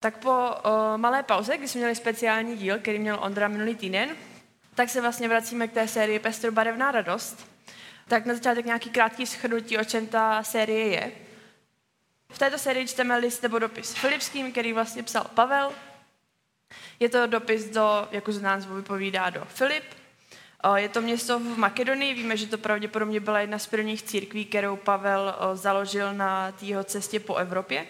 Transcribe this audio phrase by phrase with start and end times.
[0.00, 4.16] Tak po o, malé pauze, kdy jsme měli speciální díl, který měl Ondra minulý týden,
[4.74, 7.50] tak se vlastně vracíme k té sérii Pestrobarevná radost.
[8.08, 11.12] Tak na začátek nějaký krátký shrnutí, o čem ta série je.
[12.32, 15.72] V této sérii čteme list nebo dopis Filipským, který vlastně psal Pavel.
[17.00, 19.84] Je to dopis do, jako z názvu vypovídá, do Filip.
[20.74, 24.76] Je to město v Makedonii, víme, že to pravděpodobně byla jedna z prvních církví, kterou
[24.76, 27.86] Pavel založil na té cestě po Evropě.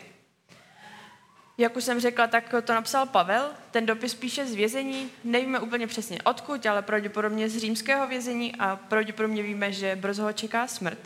[1.61, 3.51] Jak už jsem řekla, tak to napsal Pavel.
[3.71, 5.11] Ten dopis píše z vězení.
[5.25, 10.33] Nevíme úplně přesně odkud, ale pravděpodobně z římského vězení a pravděpodobně víme, že brzo ho
[10.33, 10.99] čeká smrt.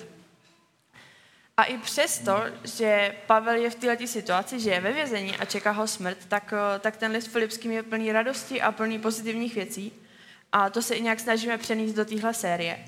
[1.56, 5.70] A i přesto, že Pavel je v této situaci, že je ve vězení a čeká
[5.70, 9.92] ho smrt, tak, tak ten list Filipským je plný radosti a plný pozitivních věcí.
[10.52, 12.78] A to se i nějak snažíme přenést do téhle série.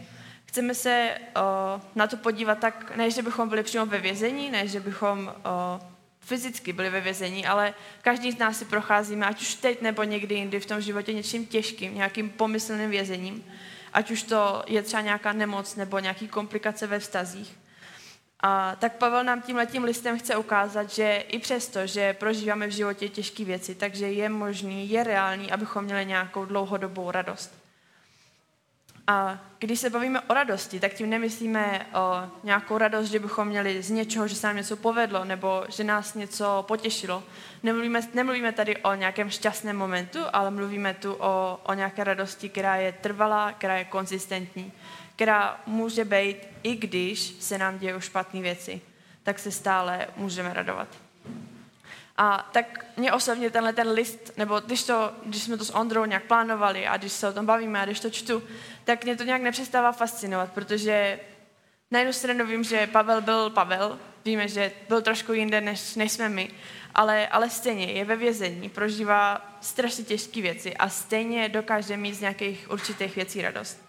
[0.46, 4.68] Chceme se uh, na to podívat tak, ne, že bychom byli přímo ve vězení, ne,
[4.68, 5.93] že bychom uh,
[6.24, 10.34] fyzicky byli ve vězení, ale každý z nás si procházíme, ať už teď nebo někdy
[10.34, 13.44] jindy v tom životě něčím těžkým, nějakým pomyslným vězením.
[13.92, 17.56] Ať už to je třeba nějaká nemoc nebo nějaký komplikace ve vztazích.
[18.40, 22.70] A tak Pavel nám tím letím listem chce ukázat, že i přesto, že prožíváme v
[22.70, 27.63] životě těžké věci, takže je možný, je reálný, abychom měli nějakou dlouhodobou radost.
[29.06, 33.82] A když se bavíme o radosti, tak tím nemyslíme o nějakou radost, že bychom měli
[33.82, 37.22] z něčeho, že se nám něco povedlo, nebo že nás něco potěšilo.
[37.62, 42.76] Nemluvíme, nemluvíme tady o nějakém šťastném momentu, ale mluvíme tu o, o nějaké radosti, která
[42.76, 44.72] je trvalá, která je konzistentní,
[45.16, 48.80] která může být, i když se nám dějí špatné věci,
[49.22, 51.03] tak se stále můžeme radovat.
[52.16, 56.04] A tak mě osobně tenhle ten list, nebo když, to, když jsme to s Ondrou
[56.04, 58.42] nějak plánovali a když se o tom bavíme a když to čtu,
[58.84, 61.20] tak mě to nějak nepřestává fascinovat, protože
[61.90, 66.12] na jednu stranu vím, že Pavel byl Pavel, víme, že byl trošku jinde, než, než
[66.12, 66.50] jsme my,
[66.94, 72.20] ale, ale stejně je ve vězení, prožívá strašně těžké věci a stejně dokáže mít z
[72.20, 73.84] nějakých určitých věcí radost.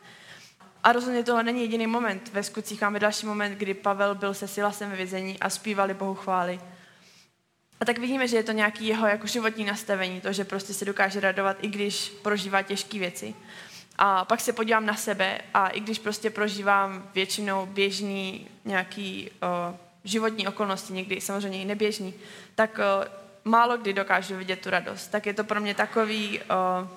[0.84, 2.30] A rozhodně tohle není jediný moment.
[2.34, 6.16] Ve skutcích máme další moment, kdy Pavel byl se Silasem ve vězení a zpívali Bohu
[6.16, 6.60] chvály.
[7.80, 10.86] A tak vidíme, že je to nějaký jeho jako životní nastavení, to, že prostě se
[10.86, 13.36] dokáže radovat, i když prožívá těžké věci.
[13.98, 19.32] A pak se podívám na sebe a i když prostě prožívám většinou běžný nějaký
[19.70, 22.14] uh, životní okolnosti, někdy samozřejmě i neběžný,
[22.56, 25.08] tak uh, málo kdy dokážu vidět tu radost.
[25.08, 26.88] Tak je to pro mě takový, uh,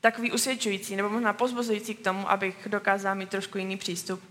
[0.00, 4.22] takový usvědčující nebo možná pozbuzující k tomu, abych dokázala mít trošku jiný přístup.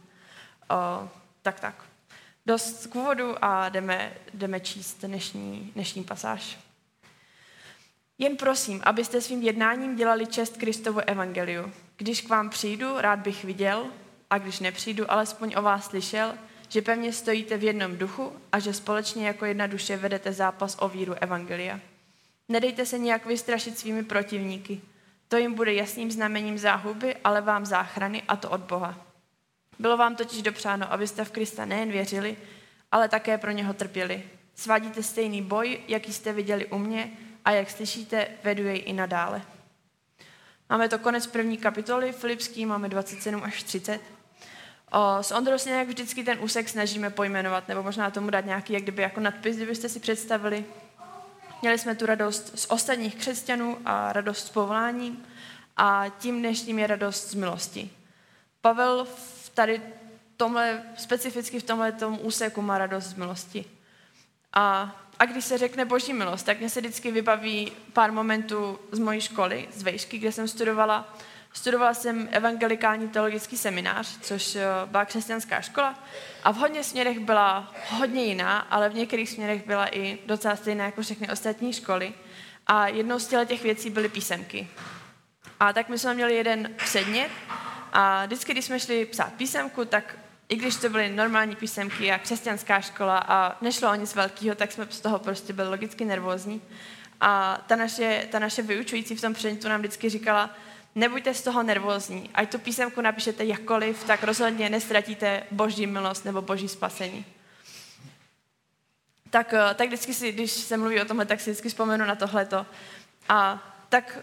[0.72, 1.07] Uh,
[1.41, 1.91] tak tak.
[2.46, 6.59] Dost k úvodu a jdeme, jdeme číst dnešní, dnešní pasáž.
[8.18, 11.72] Jen prosím, abyste svým jednáním dělali čest Kristovu evangeliu.
[11.97, 13.85] Když k vám přijdu, rád bych viděl,
[14.29, 16.34] a když nepřijdu, alespoň o vás slyšel,
[16.69, 20.90] že pevně stojíte v jednom duchu a že společně jako jedna duše vedete zápas o
[20.90, 21.79] víru evangelia.
[22.50, 24.81] Nedejte se nějak vystrašit svými protivníky.
[25.28, 29.10] To jim bude jasným znamením záhuby, ale vám záchrany a to od Boha.
[29.81, 32.37] Bylo vám totiž dopřáno, abyste v Krista nejen věřili,
[32.91, 34.23] ale také pro něho trpěli.
[34.55, 37.11] Svádíte stejný boj, jaký jste viděli u mě
[37.45, 39.41] a jak slyšíte, vedu jej i nadále.
[40.69, 44.01] Máme to konec první kapitoly, Filipský, máme 27 až 30.
[44.91, 48.73] O, s Ondrou se nějak vždycky ten úsek snažíme pojmenovat, nebo možná tomu dát nějaký,
[48.73, 50.65] jak kdyby jako nadpis, kdybyste si představili.
[51.61, 55.25] Měli jsme tu radost z ostatních křesťanů a radost z povoláním
[55.77, 57.91] a tím dnešním je radost z milosti.
[58.61, 59.07] Pavel
[59.53, 59.81] tady
[60.38, 63.66] tomhle, specificky v tomhle tom úseku má radost z milosti.
[64.53, 69.00] A, a když se řekne boží milost, tak mě se vždycky vybaví pár momentů z
[69.00, 71.17] mojí školy, z Vejšky, kde jsem studovala.
[71.53, 76.00] Studovala jsem evangelikální teologický seminář, což eh, byla křesťanská škola
[76.44, 80.85] a v hodně směrech byla hodně jiná, ale v některých směrech byla i docela stejná
[80.85, 82.13] jako všechny ostatní školy.
[82.67, 84.67] A jednou z těch věcí byly písemky.
[85.59, 87.29] A tak my jsme měli jeden předmět,
[87.91, 90.18] a vždycky, když jsme šli psát písemku, tak
[90.50, 94.72] i když to byly normální písemky a křesťanská škola a nešlo o nic velkého, tak
[94.72, 96.62] jsme z toho prostě byli logicky nervózní.
[97.22, 100.49] A ta naše, ta naše vyučující v tom předmětu nám vždycky říkala,
[100.96, 106.41] nebuďte z toho nervózní, ať tu písemku napíšete jakkoliv, tak rozhodně nestratíte boží milost nebo
[106.41, 107.26] boží spasení.
[109.29, 112.16] Tak, eh, tak vždycky si, když se mluví o tomhle, tak si vždycky vzpomenu na
[112.16, 112.66] tohleto.
[113.29, 114.17] A tak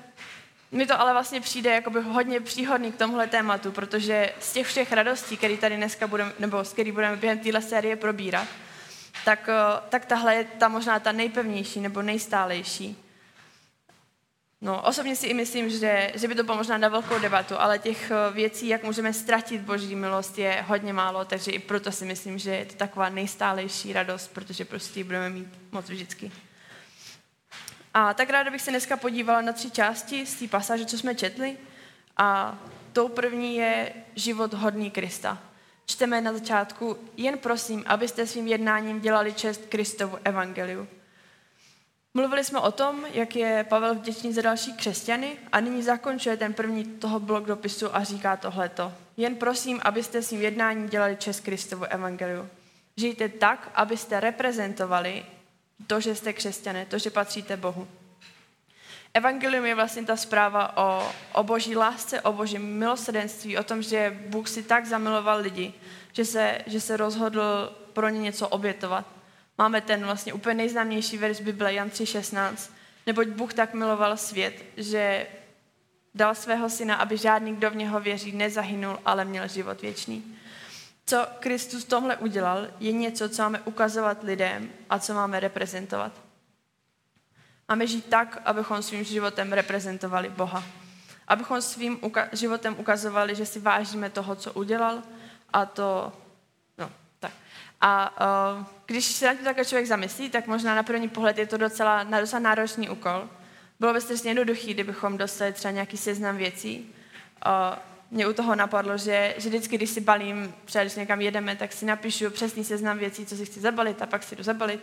[0.70, 4.92] mi to ale vlastně přijde jakoby hodně příhodný k tomuhle tématu, protože z těch všech
[4.92, 8.48] radostí, které tady dneska budeme, nebo s který budeme během téhle série probírat,
[9.24, 13.04] tak, eh, tak tahle je ta možná ta nejpevnější nebo nejstálejší.
[14.60, 17.78] No, osobně si i myslím, že, že by to bylo možná na velkou debatu, ale
[17.78, 22.04] těch eh, věcí, jak můžeme ztratit boží milost, je hodně málo, takže i proto si
[22.04, 26.32] myslím, že je to taková nejstálejší radost, protože prostě ji budeme mít moc vždycky.
[27.98, 31.14] A tak ráda bych se dneska podívala na tři části z té pasáže, co jsme
[31.14, 31.56] četli.
[32.16, 32.58] A
[32.92, 35.38] tou první je život hodný Krista.
[35.86, 40.88] Čteme na začátku, jen prosím, abyste svým jednáním dělali čest Kristovu evangeliu.
[42.14, 46.54] Mluvili jsme o tom, jak je Pavel vděčný za další křesťany a nyní zakončuje ten
[46.54, 48.92] první toho blok dopisu a říká tohleto.
[49.16, 52.48] Jen prosím, abyste svým jednáním dělali čest Kristovu evangeliu.
[52.96, 55.24] Žijte tak, abyste reprezentovali
[55.86, 57.88] to, že jste křesťané, to, že patříte Bohu.
[59.14, 64.18] Evangelium je vlastně ta zpráva o, o boží lásce, o božím milosrdenství, o tom, že
[64.26, 65.74] Bůh si tak zamiloval lidi,
[66.12, 69.06] že se, že se rozhodl pro ně něco obětovat.
[69.58, 72.70] Máme ten vlastně úplně nejznámější verš Bible, Jan 3.16.
[73.06, 75.26] Neboť Bůh tak miloval svět, že
[76.14, 80.38] dal svého syna, aby žádný, kdo v něho věří, nezahynul, ale měl život věčný.
[81.08, 86.12] Co Kristus tomhle udělal, je něco, co máme ukazovat lidem a co máme reprezentovat.
[87.68, 90.64] Máme žít tak, abychom svým životem reprezentovali Boha.
[91.28, 95.02] Abychom svým uka- životem ukazovali, že si vážíme toho, co udělal
[95.52, 96.12] a to,
[96.78, 96.90] no,
[97.20, 97.32] tak.
[97.80, 98.20] A
[98.60, 101.56] uh, když se na tím takhle člověk zamyslí, tak možná na první pohled je to
[101.56, 103.28] docela, docela náročný úkol.
[103.80, 106.94] Bylo by strašně jednoduchý, kdybychom dostali třeba nějaký seznam věcí,
[107.46, 107.78] uh,
[108.10, 111.72] mě u toho napadlo, že, že vždycky, když si balím, třeba když někam jedeme, tak
[111.72, 114.80] si napíšu přesný seznam věcí, co si chci zabalit a pak si jdu zabalit.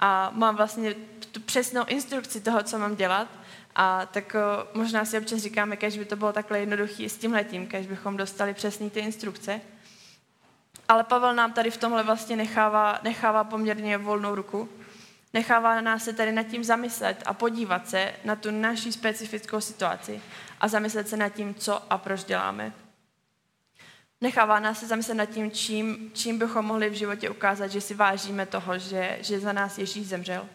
[0.00, 0.94] A mám vlastně
[1.32, 3.28] tu přesnou instrukci toho, co mám dělat.
[3.76, 7.66] A tak o, možná si občas říkáme, když by to bylo takhle jednoduché s tímhletím,
[7.66, 9.60] když bychom dostali přesný ty instrukce.
[10.88, 14.68] Ale Pavel nám tady v tomhle vlastně nechává, nechává poměrně volnou ruku.
[15.34, 20.20] Nechává nás se tady nad tím zamyslet a podívat se na tu naši specifickou situaci
[20.64, 22.72] a zamyslet se nad tím, co a proč děláme.
[24.20, 27.94] Nechává nás se zamyslet nad tím, čím, čím bychom mohli v životě ukázat, že si
[27.94, 30.46] vážíme toho, že, že za nás Ježíš zemřel.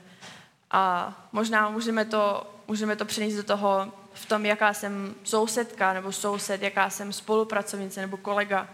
[0.71, 6.11] A možná můžeme to, můžeme to přenést do toho v tom, jaká jsem sousedka nebo
[6.11, 8.69] soused, jaká jsem spolupracovnice nebo kolega,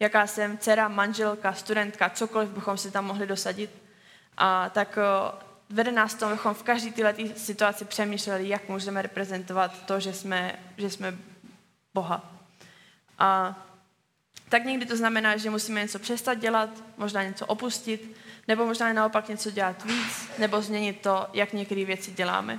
[0.00, 3.70] jaká jsem dcera, manželka, studentka, cokoliv bychom si tam mohli dosadit.
[4.36, 4.98] A tak
[5.70, 10.58] vede nás to, abychom v každé této situaci přemýšleli, jak můžeme reprezentovat to, že jsme,
[10.76, 11.18] že jsme
[11.94, 12.34] Boha.
[13.18, 13.58] A
[14.48, 18.16] tak někdy to znamená, že musíme něco přestat dělat, možná něco opustit,
[18.48, 22.58] nebo možná naopak něco dělat víc, nebo změnit to, jak některé věci děláme.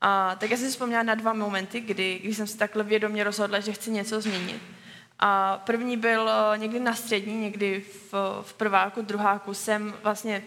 [0.00, 3.60] A tak já jsem vzpomněla na dva momenty, kdy, kdy jsem si takhle vědomě rozhodla,
[3.60, 4.62] že chci něco změnit.
[5.18, 10.42] A první byl eh, někdy na střední, někdy v, v prváku, druháku jsem vlastně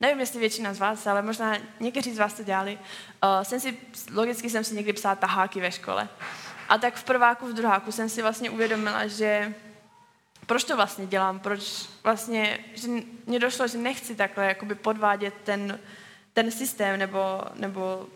[0.00, 2.78] Nevím, jestli většina z vás, ale možná někteří z vás to dělali.
[3.24, 3.76] Uh, jsem si,
[4.14, 6.08] logicky jsem si někdy psala taháky ve škole.
[6.68, 9.54] A tak v prváku, v druháku jsem si vlastně uvědomila, že
[10.46, 12.88] proč to vlastně dělám, proč vlastně, že
[13.26, 15.80] mně došlo, že nechci takhle jakoby podvádět ten,
[16.32, 18.06] ten systém nebo, nebo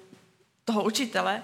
[0.65, 1.43] toho učitele.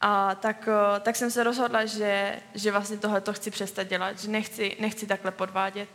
[0.00, 4.18] A tak, uh, tak jsem se rozhodla, že, že vlastně tohle to chci přestat dělat,
[4.18, 5.88] že nechci, nechci takhle podvádět.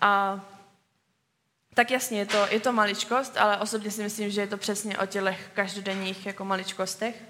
[0.00, 0.40] A
[1.74, 4.98] tak jasně, je to, je to maličkost, ale osobně si myslím, že je to přesně
[4.98, 7.22] o tělech každodenních jako maličkostech.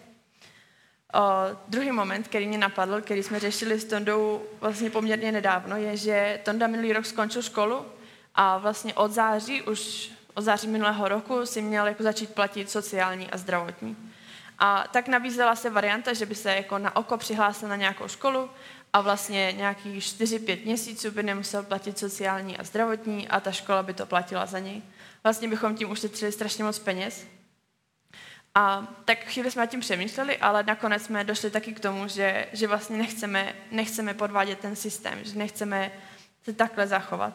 [1.15, 1.21] O,
[1.69, 6.41] druhý moment, který mě napadl, který jsme řešili s Tondou vlastně poměrně nedávno, je, že
[6.45, 7.87] Tonda minulý rok skončil školu
[8.35, 13.31] a vlastně od září, už od září minulého roku si měl jako začít platit sociální
[13.31, 13.97] a zdravotní.
[14.59, 18.51] A tak nabízela se varianta, že by se jako na oko přihlásil na nějakou školu
[18.93, 23.95] a vlastně nějakých 4-5 měsíců by nemusel platit sociální a zdravotní a ta škola by
[23.95, 24.83] to platila za něj.
[25.23, 27.27] Vlastně bychom tím ušetřili strašně moc peněz.
[28.55, 32.47] A tak chvíli jsme nad tím přemýšleli, ale nakonec jsme došli taky k tomu, že,
[32.53, 35.93] že vlastně nechceme, nechceme podvádět ten systém, že nechceme
[36.45, 37.35] se takhle zachovat.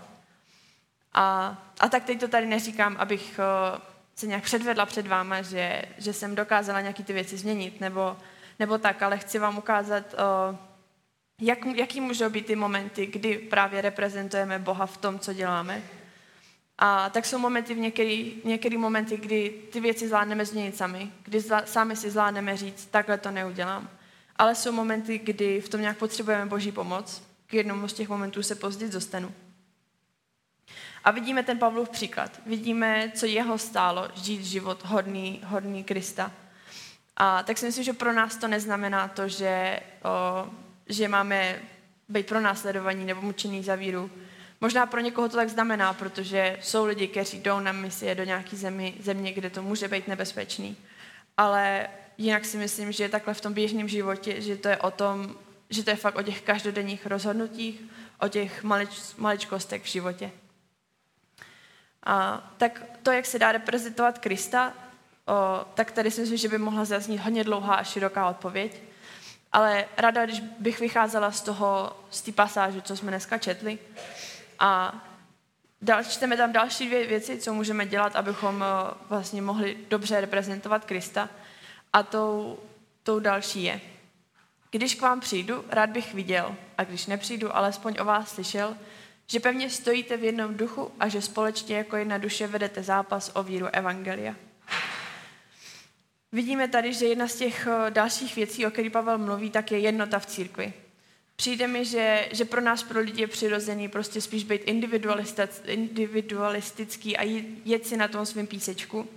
[1.13, 3.81] A, a tak teď to tady neříkám, abych uh,
[4.19, 8.17] se nějak předvedla před váma, že, že jsem dokázala nějaký ty věci změnit, nebo,
[8.59, 10.15] nebo tak, ale chci vám ukázat,
[11.41, 15.81] jak, jaký můžou být ty momenty, kdy právě reprezentujeme Boha v tom, co děláme.
[16.77, 21.39] A tak jsou momenty, v některý, některý momenty, kdy ty věci zvládneme změnit sami, kdy
[21.39, 23.89] zla, sami si zvládneme říct, takhle to neudělám.
[24.35, 27.23] Ale jsou momenty, kdy v tom nějak potřebujeme Boží pomoc.
[27.47, 29.31] K jednomu z těch momentů se později dostanu.
[31.03, 32.41] A vidíme ten Pavlův příklad.
[32.45, 36.31] Vidíme, co jeho stálo žít život hodný, hodný Krista.
[37.17, 40.49] A tak si myslím, že pro nás to neznamená to, že o,
[40.87, 41.59] že máme
[42.09, 44.11] být pro následovaní nebo mučený za víru.
[44.61, 48.55] Možná pro někoho to tak znamená, protože jsou lidi, kteří jdou na misie do nějaké
[48.55, 50.77] zemi, země, kde to může být nebezpečný.
[51.37, 51.87] Ale
[52.17, 55.35] jinak si myslím, že takhle v tom běžném životě, že to je o tom,
[55.69, 57.81] že to je fakt o těch každodenních rozhodnutích,
[58.19, 60.31] o těch malič, maličkostech v životě.
[62.03, 64.73] A tak to, jak se dá reprezentovat Krista,
[65.25, 68.81] o, tak tady si myslím, že by mohla zaznít hodně dlouhá a široká odpověď.
[69.51, 73.79] Ale rada, když bych vycházela z toho, z té pasáže, co jsme dneska četli,
[74.59, 74.95] a
[75.81, 78.65] dal, čteme tam další dvě věci, co můžeme dělat, abychom
[79.09, 81.29] vlastně mohli dobře reprezentovat Krista.
[81.93, 82.59] A tou,
[83.03, 83.81] tou další je,
[84.71, 88.75] když k vám přijdu, rád bych viděl, a když nepřijdu, alespoň o vás slyšel,
[89.31, 93.43] že pevně stojíte v jednom duchu a že společně jako jedna duše vedete zápas o
[93.43, 94.35] víru Evangelia.
[96.31, 99.79] Vidíme tady, že jedna z těch eh, dalších věcí, o kterých Pavel mluví, tak je
[99.79, 100.73] jednota v církvi.
[101.35, 104.61] Přijde mi, že, že pro nás, pro lidi je přirozený prostě spíš být
[105.65, 107.23] individualistický a
[107.65, 109.09] jet si na tom svým písečku.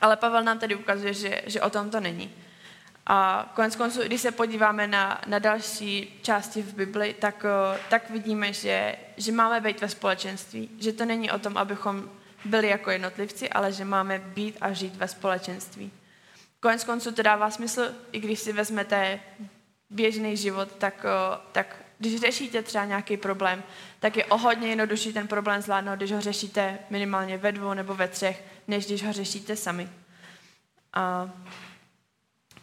[0.00, 2.34] Ale Pavel nám tady ukazuje, že, že o tom to není.
[3.10, 8.10] A konec konců, když se podíváme na, na další části v Bibli, tak, eh, tak
[8.10, 10.70] vidíme, že, že máme být ve společenství.
[10.78, 12.10] Že to není o tom, abychom
[12.44, 15.92] byli jako jednotlivci, ale že máme být a žít ve společenství.
[16.60, 19.20] Konec konců to dává smysl, i když si vezmete
[19.90, 23.62] běžný život, tak, eh, tak když řešíte třeba nějaký problém,
[24.00, 27.94] tak je o hodně jednodušší ten problém zvládnout, když ho řešíte minimálně ve dvou nebo
[27.94, 29.88] ve třech, než když ho řešíte sami.
[30.92, 31.30] A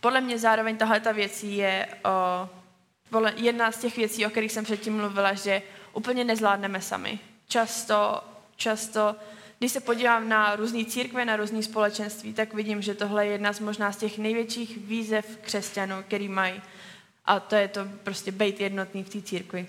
[0.05, 4.63] podle mě zároveň tahle ta věcí je o, jedna z těch věcí, o kterých jsem
[4.63, 5.61] předtím mluvila, že
[5.93, 7.19] úplně nezvládneme sami.
[7.47, 8.23] Často,
[8.55, 9.15] často,
[9.59, 13.53] když se podívám na různé církve, na různé společenství, tak vidím, že tohle je jedna
[13.53, 16.61] z možná z těch největších výzev křesťanů, který mají.
[17.25, 19.67] A to je to prostě být jednotný v té církvi.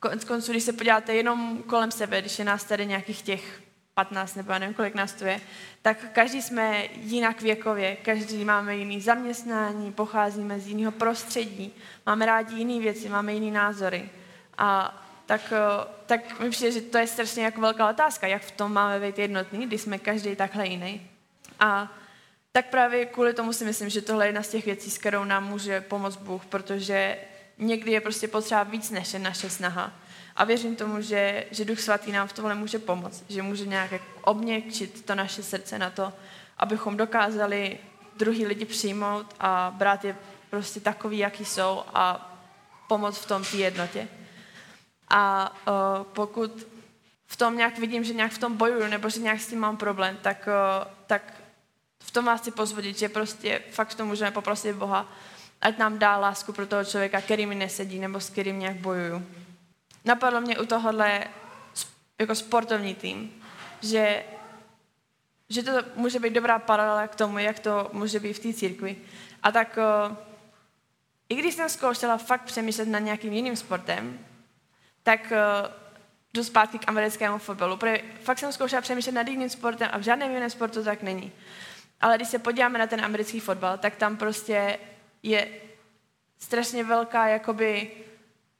[0.00, 3.62] Konec konců, když se podíváte jenom kolem sebe, když je nás tady nějakých těch
[3.94, 5.40] 15 nebo já nevím, kolik nás tu je,
[5.82, 11.74] tak každý jsme jinak věkově, každý máme jiný zaměstnání, pocházíme z jiného prostředí,
[12.06, 14.10] máme rádi jiné věci, máme jiné názory.
[14.58, 18.50] A tak, eh, tak mi přijde, že to je strašně jako velká otázka, jak v
[18.50, 21.10] tom máme být jednotný, když jsme každý takhle jiný.
[21.60, 21.92] A
[22.52, 25.24] tak právě kvůli tomu si myslím, že tohle je jedna z těch věcí, s kterou
[25.24, 27.18] nám může pomoct Bůh, protože
[27.58, 29.92] někdy je prostě potřeba víc než je naše snaha.
[30.36, 33.90] A věřím tomu, že, že Duch Svatý nám v tomhle může pomoct, že může nějak
[34.20, 36.12] obměkčit to naše srdce na to,
[36.58, 37.78] abychom dokázali
[38.16, 40.16] druhý lidi přijmout a brát je
[40.50, 42.30] prostě takový, jaký jsou a
[42.88, 44.08] pomoct v tom té jednotě.
[45.08, 46.66] A uh, pokud
[47.26, 49.76] v tom nějak vidím, že nějak v tom bojuju nebo že nějak s tím mám
[49.76, 51.34] problém, tak, uh, tak
[52.02, 55.12] v tom vás chci pozvodit, že prostě fakt v tom můžeme poprosit Boha,
[55.60, 59.26] ať nám dá lásku pro toho člověka, který mi nesedí nebo s kterým nějak bojuju
[60.04, 61.24] napadlo mě u tohohle
[62.18, 63.42] jako sportovní tým,
[63.82, 64.24] že,
[65.48, 68.96] že to může být dobrá paralela k tomu, jak to může být v té církvi.
[69.42, 70.16] A tak o,
[71.28, 74.18] i když jsem zkoušela fakt přemýšlet nad nějakým jiným sportem,
[75.02, 75.68] tak o,
[76.34, 77.76] jdu zpátky k americkému fotbalu.
[77.76, 81.32] Protože fakt jsem zkoušela přemýšlet nad jiným sportem a v žádném jiném sportu tak není.
[82.00, 84.78] Ale když se podíváme na ten americký fotbal, tak tam prostě
[85.22, 85.48] je
[86.38, 87.90] strašně velká jakoby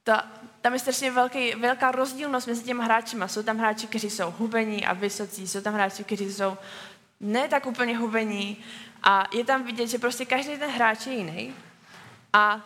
[0.05, 0.27] ta,
[0.61, 3.17] tam je strašně velký, velká rozdílnost mezi těmi hráči.
[3.27, 6.57] Jsou tam hráči, kteří jsou hubení a vysocí, jsou tam hráči, kteří jsou
[7.21, 8.57] ne tak úplně hubení
[9.03, 11.55] a je tam vidět, že prostě každý ten hráč je jiný.
[12.33, 12.61] A,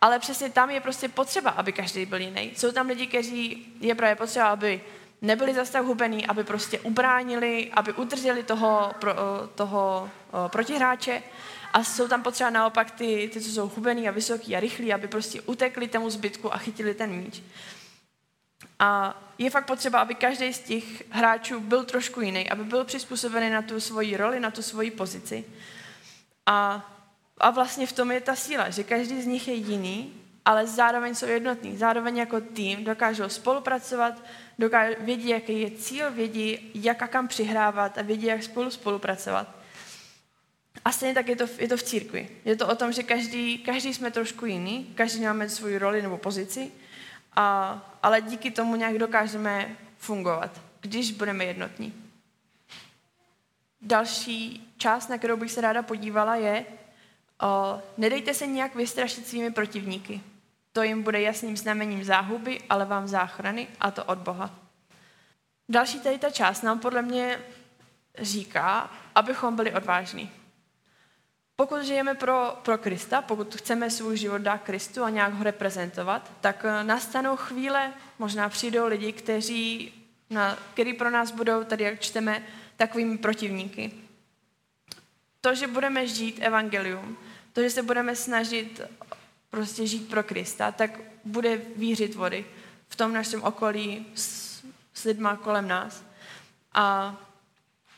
[0.00, 2.52] ale přesně tam je prostě potřeba, aby každý byl jiný.
[2.56, 4.80] Jsou tam lidi, kteří je právě potřeba, aby
[5.22, 9.14] nebyli zase tak hubený, aby prostě ubránili, aby udrželi toho, pro,
[9.54, 10.10] toho
[10.48, 11.22] protihráče
[11.72, 15.08] a jsou tam potřeba naopak ty, ty, co jsou hubený a vysoký a rychlí, aby
[15.08, 17.42] prostě utekli tomu zbytku a chytili ten míč.
[18.78, 23.50] A je fakt potřeba, aby každý z těch hráčů byl trošku jiný, aby byl přizpůsobený
[23.50, 25.44] na tu svoji roli, na tu svoji pozici.
[26.46, 26.90] A,
[27.38, 30.14] a vlastně v tom je ta síla, že každý z nich je jiný,
[30.44, 31.76] ale zároveň jsou jednotní.
[31.76, 34.22] Zároveň jako tým dokážou spolupracovat,
[34.58, 39.61] dokážou, vědí, jaký je cíl, vědí, jak a kam přihrávat a vědí, jak spolu spolupracovat.
[40.84, 42.28] A stejně tak je to, je to v církvi.
[42.44, 46.18] Je to o tom, že každý, každý jsme trošku jiný, každý máme svoji roli nebo
[46.18, 46.70] pozici,
[47.36, 51.94] a, ale díky tomu nějak dokážeme fungovat, když budeme jednotní.
[53.80, 56.64] Další část, na kterou bych se ráda podívala, je
[57.42, 60.20] o, nedejte se nějak vystrašit svými protivníky.
[60.72, 64.50] To jim bude jasným znamením záhuby, ale vám záchrany, a to od Boha.
[65.68, 67.40] Další tady ta část nám podle mě
[68.18, 70.30] říká, abychom byli odvážní.
[71.56, 76.32] Pokud žijeme pro, pro Krista, pokud chceme svůj život dát Kristu a nějak ho reprezentovat,
[76.40, 79.92] tak eh, nastanou chvíle, možná přijdou lidi, kteří,
[80.30, 82.42] na, který pro nás budou, tady jak čteme,
[82.76, 83.92] takovými protivníky.
[85.40, 87.16] To, že budeme žít evangelium,
[87.52, 88.80] to, že se budeme snažit
[89.50, 92.46] prostě žít pro Krista, tak bude vířit vody
[92.88, 96.04] v tom našem okolí s, s lidma kolem nás.
[96.74, 97.16] A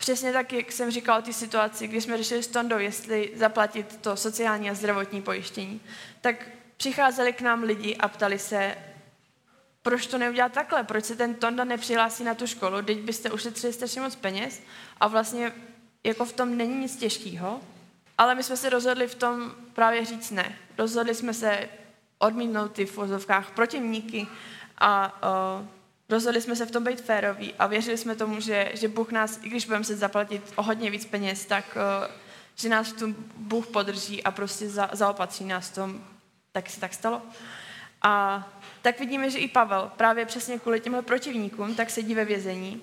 [0.04, 3.98] Přesně tak, jak jsem říkal o té situaci, kdy jsme řešili s Tondou, jestli zaplatit
[4.00, 5.80] to sociální a zdravotní pojištění,
[6.20, 8.76] tak přicházeli k nám lidi a ptali se,
[9.82, 13.72] proč to neudělat takhle, proč se ten Tonda nepřihlásí na tu školu, teď byste ušetřili
[13.72, 14.62] strašně moc peněz
[15.00, 15.52] a vlastně
[16.04, 17.60] jako v tom není nic těžkého,
[18.18, 20.58] ale my jsme se rozhodli v tom právě říct ne.
[20.78, 21.68] Rozhodli jsme se
[22.18, 24.26] odmítnout ty v vozovkách protivníky
[24.78, 25.22] a
[25.60, 25.66] uh,
[26.08, 29.40] rozhodli jsme se v tom být féroví a věřili jsme tomu, že, že Bůh nás,
[29.42, 32.14] i když budeme se zaplatit o hodně víc peněz, tak uh,
[32.54, 36.04] že nás v tom Bůh podrží a prostě za, zaopatří nás v tom,
[36.52, 37.22] tak se tak stalo.
[38.02, 38.44] A
[38.82, 42.82] tak vidíme, že i Pavel právě přesně kvůli těmhle protivníkům tak sedí ve vězení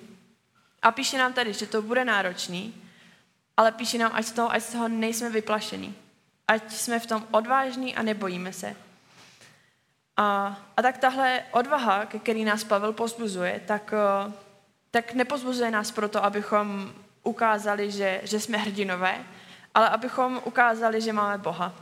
[0.82, 2.74] a píše nám tady, že to bude náročný,
[3.56, 5.94] ale píše nám, ať z toho, ať z toho nejsme vyplašení.
[6.48, 8.76] Ať jsme v tom odvážní a nebojíme se.
[10.16, 14.32] A, a tak tahle odvaha, ke který nás Pavel pozbuzuje, tak, eh,
[14.90, 16.92] tak nepozbuzuje nás proto, abychom
[17.22, 19.24] ukázali, že, že jsme hrdinové,
[19.74, 21.74] ale abychom ukázali, že máme Boha.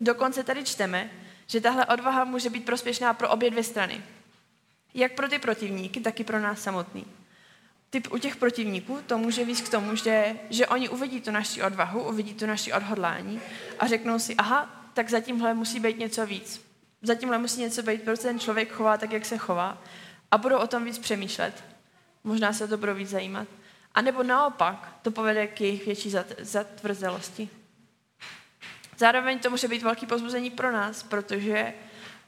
[0.00, 1.10] Dokonce tady čteme,
[1.46, 4.02] že tahle odvaha může být prospěšná pro obě dvě strany.
[4.94, 7.06] Jak pro ty protivníky, tak i pro nás samotný.
[7.90, 11.62] Typ u těch protivníků to může víc k tomu, že, že oni uvidí tu naši
[11.62, 13.40] odvahu, uvidí tu naši odhodlání
[13.78, 16.69] a řeknou si, aha, tak za tímhle musí být něco víc.
[17.02, 19.78] Za tímhle musí něco být, proč ten člověk chová tak, jak se chová.
[20.30, 21.64] A budou o tom víc přemýšlet.
[22.24, 23.48] Možná se to budou víc zajímat.
[23.94, 27.48] A nebo naopak, to povede k jejich větší zatvrzelosti.
[28.96, 31.74] Zároveň to může být velký pozbuzení pro nás, protože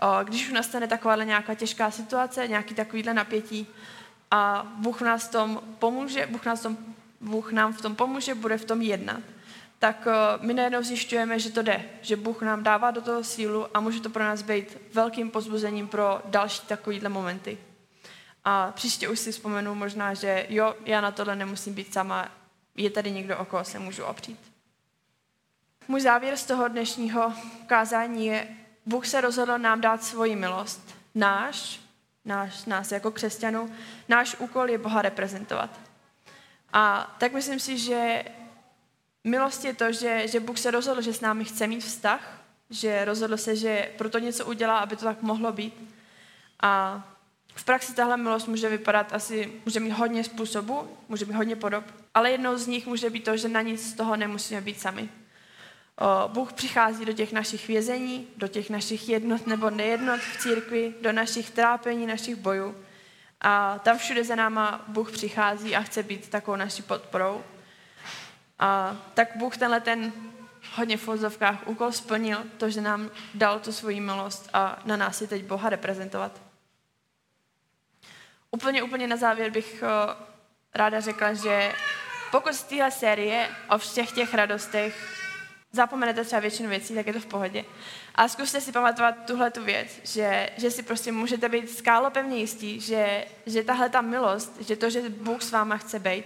[0.01, 3.67] o, když už nastane takováhle nějaká těžká situace, nějaký takovýhle napětí
[4.31, 6.77] a Bůh nás tom pomůže, Bůh, nás tom,
[7.21, 9.21] Bůh nám v tom pomůže, bude v tom jednat,
[9.83, 10.11] tak o,
[10.41, 14.01] my najednou zjišťujeme, že to jde, že Bůh nám dává do toho sílu a může
[14.01, 17.59] to pro nás být velkým pozbuzením pro další takovýhle momenty.
[18.45, 22.29] A příště už si vzpomenu možná, že jo, já na tohle nemusím být sama,
[22.75, 24.41] je tady někdo, o koho se můžu opřít.
[25.89, 27.33] Můj závěr z toho dnešního
[27.67, 28.49] kázání je,
[28.87, 30.95] Bůh se rozhodl nám dát svoji milost.
[31.15, 31.81] Náš,
[32.25, 33.75] náš, nás jako křesťanů,
[34.09, 35.71] náš úkol je Boha reprezentovat.
[36.73, 38.25] A tak myslím si, že
[39.25, 43.05] milost je to, že, že Bůh se rozhodl, že s námi chce mít vztah, že
[43.05, 45.95] rozhodl se, že proto něco udělá, aby to tak mohlo být.
[46.63, 47.03] A
[47.55, 51.85] v praxi tahle milost může vypadat asi, může mít hodně způsobů, může mít hodně podob,
[52.15, 55.09] ale jednou z nich může být to, že na nic z toho nemusíme být sami.
[56.27, 61.13] Bůh přichází do těch našich vězení, do těch našich jednot nebo nejednot v církvi, do
[61.13, 62.75] našich trápení, našich bojů.
[63.41, 67.45] A tam všude za náma Bůh přichází a chce být takovou naší podporou.
[68.63, 70.13] A tak Bůh tenhle ten
[70.75, 75.21] hodně v vozovkách úkol splnil, to, že nám dal tu svoji milost a na nás
[75.21, 76.41] je teď Boha reprezentovat.
[78.51, 79.85] Úplně, úplně na závěr bych
[80.75, 81.73] ráda řekla, že
[82.31, 85.19] pokud z téhle série o všech těch radostech
[85.73, 87.65] zapomenete třeba většinu věcí, tak je to v pohodě.
[88.15, 92.81] A zkuste si pamatovat tuhle tu věc, že, že si prostě můžete být skálopevně jistí,
[92.81, 96.25] že, že tahle ta milost, že to, že Bůh s váma chce být,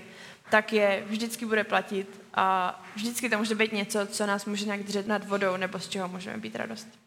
[0.50, 4.82] tak je vždycky bude platit a vždycky to může být něco, co nás může nějak
[4.82, 7.05] držet nad vodou nebo z čeho můžeme být radost.